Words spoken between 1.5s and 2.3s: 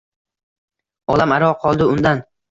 qoldi undan